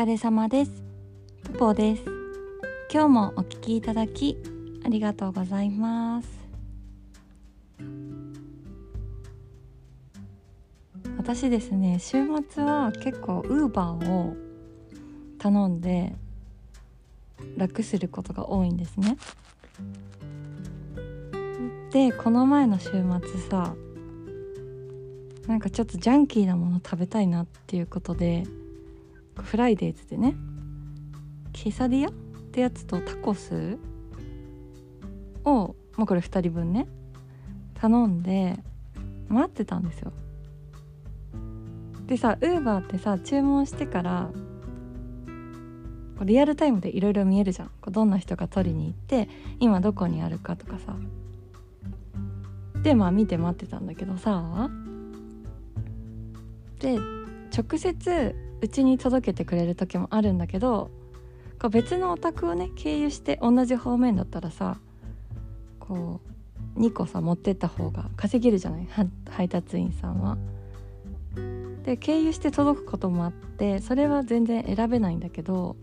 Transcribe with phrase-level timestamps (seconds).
[0.00, 0.82] 疲れ様です。
[1.52, 2.04] ポポです。
[2.90, 4.38] 今日もお聞きいただき
[4.82, 6.28] ありがとうございます。
[11.18, 12.16] 私ですね週
[12.48, 14.36] 末は結構ウーバーを
[15.38, 16.14] 頼んで
[17.58, 19.18] 楽することが多いんですね。
[21.92, 23.02] でこの前の週末
[23.50, 23.74] さ
[25.46, 28.44] なんかちょっとジャンキーなもの食べたいなっていうことで
[29.42, 30.34] フライデーズでね
[31.52, 33.78] ケサディアってやつとタコス
[35.44, 36.86] をまあこれ2人分ね
[37.74, 38.58] 頼んで
[39.28, 40.12] 待ってたんですよ。
[42.06, 44.30] でさウーバーってさ注文してから
[46.24, 47.70] リアルタイムでいろいろ見えるじゃん。
[47.88, 50.96] どんな人が取りに行って今どこにあるかとかさ。
[52.82, 54.70] でまあ見て待ってたんだけどさ。
[56.80, 56.98] で
[57.60, 60.90] 直接うちに届けてくれる時もあるんだけど
[61.60, 64.78] こう別のお宅をね経由して同じ方面だったらさ
[65.78, 66.20] こ
[66.76, 68.88] う2個さ持ってった方が稼げるじゃない？
[69.28, 70.38] 配達員さんは。
[71.84, 75.76] で経由して届くこともあってそれは全然選べないんだけど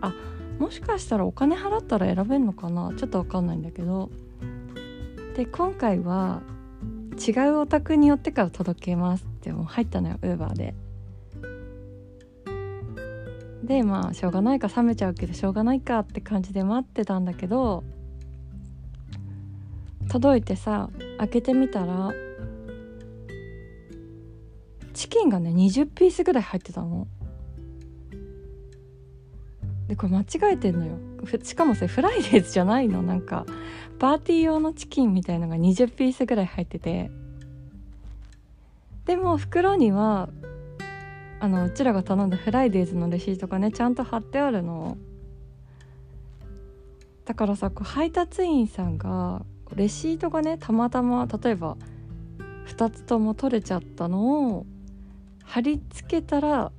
[0.00, 0.14] あ
[0.58, 2.92] もしかしたらお金払ったら選べんのかな？
[2.96, 4.10] ちょっと分かんないんだけど
[5.36, 6.42] で今回は
[7.16, 10.74] 違うお宅によってから届けますってもう入ったのよウーバーで。
[13.62, 17.84] でまあしょうがないか冷めちゃうけどしょうがないかって感じで待ってたんだけど
[20.08, 22.12] 届いてさ開けてみたら
[24.94, 27.06] チキンがね20ピースぐらい入ってたの。
[29.88, 30.98] でこれ間違えてんのよ。
[31.44, 33.02] しかもさフライデーズじゃないの。
[33.02, 33.44] なんか
[33.98, 37.10] パーティー用のチキンみたいのが20ピースぐらい入ってて。
[39.04, 40.28] でも袋には
[41.38, 44.96] あのうちらが頼んだフライデーズのレシートがねちゃんと貼ってあるの
[47.24, 51.76] だからさこう配達員さんがレシートがねたまたま例えば
[52.68, 54.66] 2つとも取れちゃったのを
[55.44, 56.72] 貼り付けたら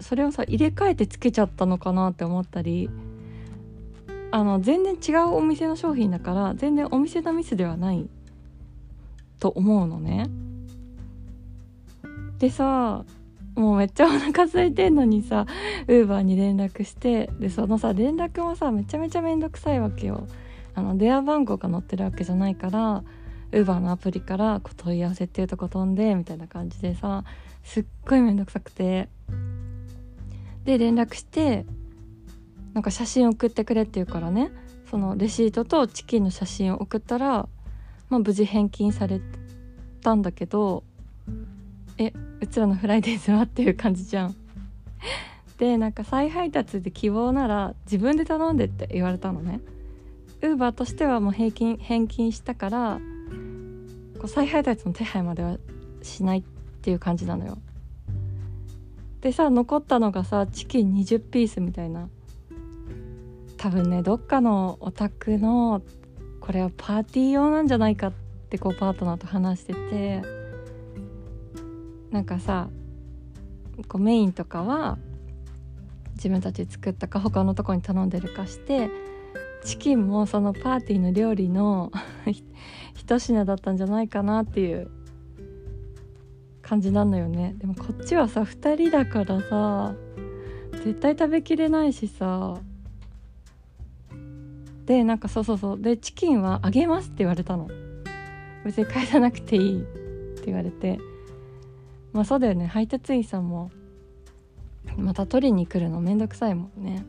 [0.00, 2.90] それをさ入れ替えてつけちゃったのかなって思ったり
[4.30, 8.08] あの全然違うお店の商品だから全然お店のミスではない
[9.38, 10.30] と思うのね。
[12.38, 13.04] でさ
[13.54, 15.46] もうめっちゃお腹空いてんのにさ
[15.86, 20.26] ウーバーに連絡してでそのさ連絡もさめちゃめちゃめんどくさいわけよ。
[20.74, 23.04] あの電話番号が載ってるわけじゃないから
[23.52, 27.24] ウーバーのアプリからこう問い合わせっていうとこ飛んでみたいな感じでさ
[27.62, 29.08] すっごいめんどくさくて
[30.64, 31.66] で連絡して
[32.72, 34.50] なんか写真送ってくれって言うからね
[34.90, 37.48] そのレシートとチキンの写真を送ったら、
[38.08, 39.20] まあ、無事返金され
[40.02, 40.84] たんだけど
[41.98, 43.42] えうちらのフライデーズは？
[43.42, 44.34] っていう感じじゃん。
[45.58, 49.60] でなんか再配達で希望なら自分で頼んでって言われたのね。
[50.42, 53.00] ウーバーとしてはもう平均返金したから
[54.18, 55.58] こう再配達の手配までは
[56.02, 56.42] しないっ
[56.82, 57.58] ていう感じなのよ。
[59.20, 62.08] でさ残ったのがさチキン20ピースみたいな
[63.56, 65.80] 多分ねどっかのお宅の
[66.40, 68.12] これはパーティー用なんじゃないかっ
[68.50, 70.41] てこうパートナーと話してて
[72.12, 72.68] なんかさ
[73.88, 74.98] こうメインとかは
[76.14, 78.90] 自分たち作ったか他のとこに頼んでるかして
[79.64, 81.90] チキンもそのパーティーの料理の
[82.94, 84.90] 一品だったんじゃないかなっていう
[86.60, 87.54] 感じなのよね。
[87.58, 89.94] でもこっちはさ2人だからさ
[90.84, 92.56] 絶対食べきれないしさ。
[94.86, 95.80] でなんかそうそうそう。
[95.80, 97.68] でチキンはあげますって言われたの。
[98.64, 99.84] 別に返さなくていいっ
[100.36, 100.98] て言われて。
[102.12, 102.66] まあそうだよね。
[102.66, 103.70] 配達員さんも
[104.96, 107.04] また取りに来るのめんどくさいもんね。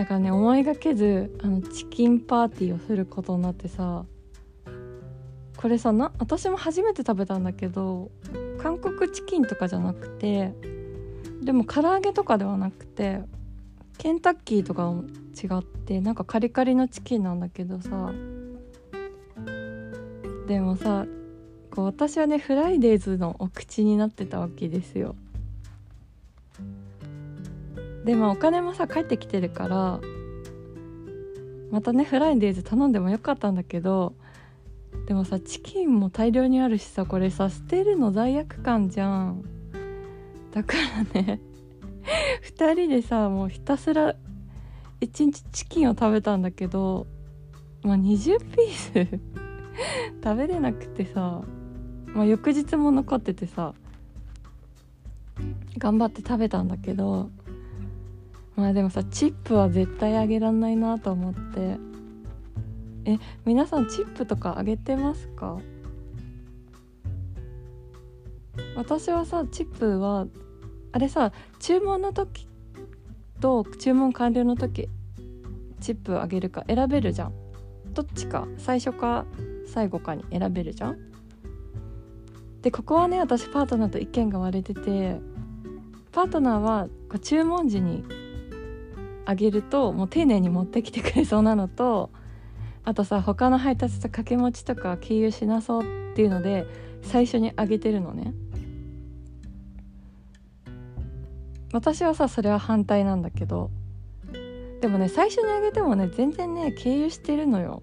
[0.00, 4.04] だからね思いがけずあのチキンパーティーをすることになってさ
[5.56, 8.10] これさな私も初めて食べたんだけど
[8.62, 10.54] 韓国チキンとかじゃなくて
[11.42, 13.20] でも唐揚げとかではなくて
[13.98, 18.12] ケンタッキーとかも違ってなんかカリカリのチキンなんだけどさ
[20.46, 21.04] でもさ
[21.70, 25.14] こう私はねフライデーズのお口になってたわけですよ。
[28.04, 30.00] でもお金もさ帰ってきてるから
[31.70, 34.14] またねフライデーズ頼んでもよかったんだけど
[35.06, 39.44] でもさチキンも大量にあるしさこれさ捨てるの罪悪感じゃん。
[40.52, 40.74] だか
[41.14, 41.40] らね
[42.56, 44.16] 2人でさもうひたすら
[45.00, 47.06] 1日チキンを食べたんだけど、
[47.82, 49.20] まあ、20ピース
[50.22, 51.42] 食べれなくてさ、
[52.14, 53.74] まあ、翌日も残っててさ
[55.78, 57.30] 頑張って食べたんだけど
[58.56, 61.78] まあでもさチップは絶対あげらんないなと思って。
[63.06, 65.58] え皆さんチップとかあげてますか？
[68.76, 70.26] 私はさチップは
[70.92, 72.46] あれさ注文の時
[73.40, 74.90] と注文完了の時
[75.80, 77.32] チップあげるか選べるじゃん。
[77.94, 79.24] どっちか最初か
[79.66, 80.98] 最後かに選べるじゃん。
[82.62, 85.18] でここはね私パートナーと意見が割れてて
[86.12, 86.88] パートナーは
[87.22, 88.04] 注文時に
[89.24, 92.10] あげるともう丁寧に持ってきてくれそうなのと
[92.84, 96.66] あとさ他の配達と掛け持ちとか経由しなそうっていうので
[97.02, 98.34] 最初にあげてるのね。
[101.72, 103.70] 私はさそれは反対なんだけど
[104.80, 107.82] でもね最初にあげてもね全然ね経由してるのよ。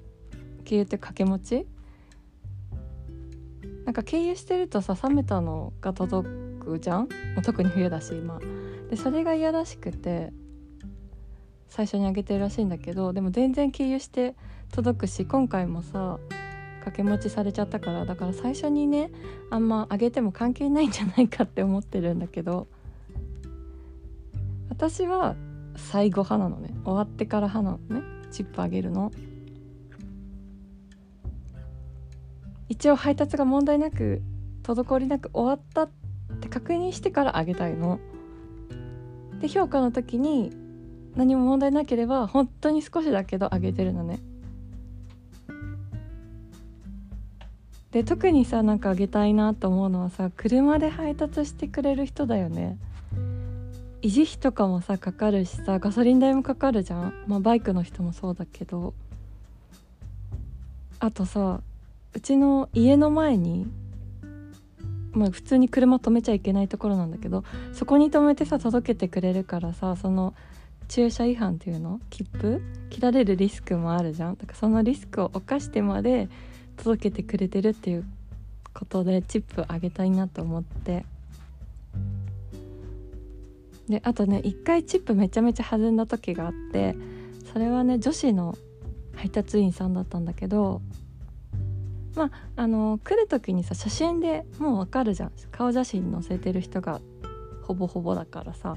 [0.66, 1.66] 経由って掛け持ち。
[3.88, 6.28] なんか経由してるとさ冷めたのが届
[6.60, 7.00] くじゃん？
[7.04, 7.08] も
[7.40, 8.38] う特に冬だし今。
[8.90, 10.34] でそれが嫌らしくて
[11.70, 14.36] 最初にあげてるらしいんだけどでも全然経由して
[14.74, 16.20] 届くし今回もさ
[16.82, 19.10] 掛け持ちされちゃったからだから最初にね
[19.50, 22.68] あんまあげても関係ないんじゃないかって思ってるんだけど
[24.70, 25.38] 私は
[25.78, 26.74] 最後派なのね。
[26.84, 28.06] 終わってから派なのね。
[28.32, 29.14] チップあげるの
[32.70, 34.22] 一応配達が問題なく
[34.64, 35.90] 滞りなく終わったっ
[36.42, 38.00] て確認してからあげたいの。
[39.40, 40.52] で評価の時に
[41.16, 44.20] 何も問題なければ本当に少しだけどあげてるのね。
[47.92, 52.78] で特にさなんかあげたいなと思うのはさ車で配達してくれる人だよね。
[54.02, 58.94] 維持費とかもさかかるしさガソリン代もかかるじゃん、まあ、バイクの人もそうだけど。
[61.00, 61.62] あとさ
[62.18, 63.68] うちの家の前に
[65.12, 67.44] まあ普通に車止めちゃいけないところなんだけど
[67.74, 70.34] そこに止めてさ届けてくれるからさその
[70.88, 72.00] 駐車違反っていうの？
[72.10, 72.60] 切符？
[72.90, 74.36] 切られるリスクもあるじゃん？
[74.36, 76.28] だからそのリスクを冒してまで
[76.78, 78.06] 届けてくれてるっていう
[78.74, 81.06] ことでチップあげたいなと思って。
[83.88, 86.96] であとね一回チップめちゃめちゃ弾んだ時があって
[87.54, 88.58] それはね女子の
[89.16, 90.82] 配達員さんだったんだけど
[92.18, 95.32] まああの来る時にさ写真でもうわかるじゃん。
[95.52, 97.00] 顔写真載せてる人が
[97.62, 98.76] ほぼほぼだからさ。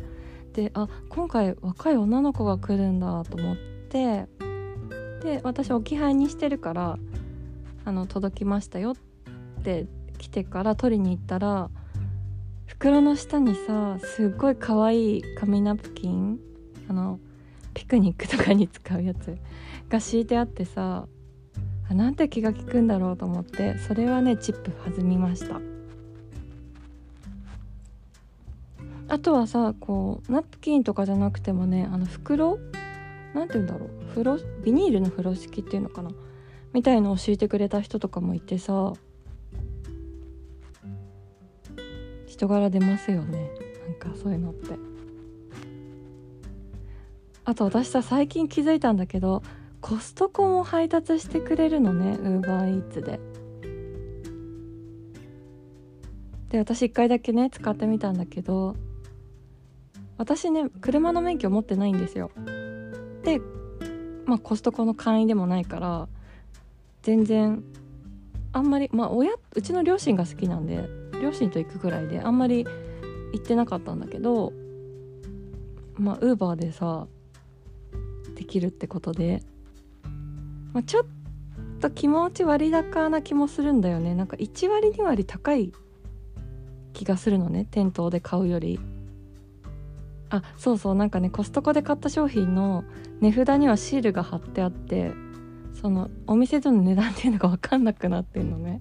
[0.52, 3.56] であ今回若い女の子が来るんだと思っ
[3.88, 4.28] て。
[5.20, 6.98] で私置き配にしてるから
[7.84, 9.86] あの届きましたよって
[10.18, 11.70] 来てから取りに行ったら
[12.66, 16.38] 袋の下にさすっごい可愛い紙ナプキン
[16.88, 17.20] あの
[17.74, 19.36] ピクニックとかに使うやつ
[19.88, 21.06] が敷いてあってさ
[21.94, 25.60] なんて気が利くんだろうと思ってそれはねチップ弾みました。
[29.08, 32.58] あとはさこうナプキンとかじゃなくてもねあの袋？
[33.34, 33.90] なんて言うんだろう？
[34.10, 34.38] 風呂？
[34.62, 36.10] ビニールの風呂敷っていうのかな？
[36.72, 38.92] みたいのを敷いてくれた人とかもいてさ
[42.26, 43.50] 人柄出ますよね。
[43.86, 44.78] なんかそういうのって。
[47.44, 49.42] あと私さ最近気づいたんだけど
[49.80, 53.20] コストコも配達してくれるのねウーバーイーツで。
[56.50, 58.74] で私1回だけね使ってみたんだけど
[60.18, 62.30] 私ね車の免許持ってないんですよ。
[63.22, 63.40] で
[64.26, 66.08] まあコストコの会員でもないから
[67.02, 67.62] 全然
[68.52, 70.88] あんまりまあ親うちの両親が好きなんで
[71.22, 72.64] 両親と行くぐらいであんまり
[73.32, 74.52] 行ってなかったんだけど
[75.94, 77.06] まあウーバーでさ
[78.34, 79.42] できるってことで、
[80.72, 81.04] まあ、ちょっ
[81.80, 84.14] と気持ち割高な気もするんだよね。
[84.14, 85.72] なんか1割2割高い
[86.92, 87.66] 気がするのね。
[87.70, 88.78] 店頭で買うより。
[90.30, 90.94] あそうそう。
[90.94, 92.84] なんかねコストコで買った商品の
[93.20, 95.12] 値札にはシールが貼ってあって
[95.74, 98.80] そのお店での値段っていうのが分かんなくなってんのね。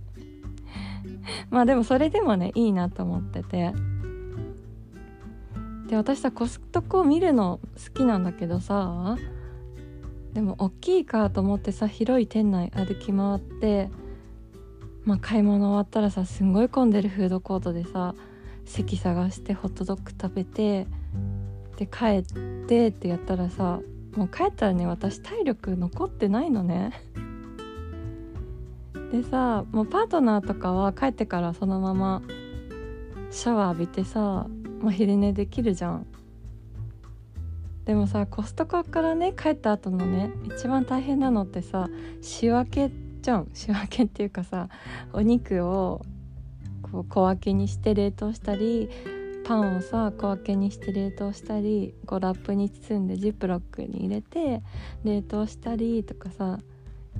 [1.49, 3.73] まあでもそれでもねいいなと思ってて。
[5.87, 9.17] で私さコストコを見るの好きなんだけどさ
[10.33, 13.89] でも大きいかと思ってさ広い店内歩き回って
[15.03, 18.13] まあ買い物終わったらさすんごい混んでるフードコートでさ
[18.65, 20.85] 席探してホットドッグ食べて
[21.77, 23.79] で帰ってってやったらさ
[24.15, 26.91] もう帰ったらね私体力残ってないのね。
[29.11, 32.21] でさもうパートナーとかは帰ってからそのまま
[33.31, 34.47] シャワー浴びてさ、
[34.81, 36.05] まあ、昼寝できるじゃん。
[37.89, 41.89] でもさコストコからね帰った後のね一番大変なのってさ
[42.21, 42.91] 仕分け
[43.23, 44.69] じゃん仕分けっていうかさ
[45.11, 46.05] お肉を
[46.83, 48.89] こう小分けにして冷凍したり
[49.43, 54.61] パンをさ小分けにして冷凍したりこうラップに包んでジップロックに入れて
[55.03, 56.59] 冷凍したりとかさ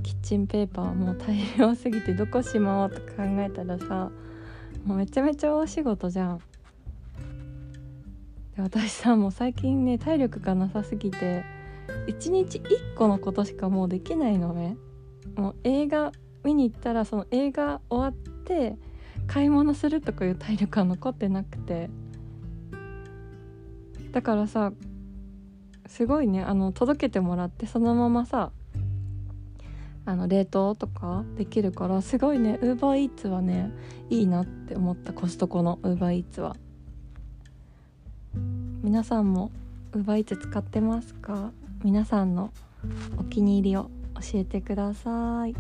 [0.03, 4.11] キッチンペーパーもう大量すぎてどこしまおうとか考えたらさ
[4.85, 6.41] もうめちゃめちゃ大仕事じゃん。
[8.61, 11.43] 私さもう最近ね体力がなさすぎて
[12.07, 14.77] 1日1個のことしかもうできないのね。
[15.35, 16.11] もう映画
[16.43, 18.77] 見に行ったらその映画終わって
[19.27, 21.89] 買い物するとかいう体力は残ってなくて。
[24.11, 24.73] だからさ
[25.85, 28.51] すごいねあの届けてもらってそのままさ
[30.05, 33.71] あの冷凍とかできるからすごいねウーバーイーツはね
[34.09, 35.13] いいなって思った。
[35.13, 36.55] コストコのウーバーイーツは。
[38.81, 39.51] 皆さんも
[39.93, 41.51] ウーバーイーツ使ってますか？
[41.83, 42.51] 皆さんの
[43.17, 45.55] お気に入りを教えてください。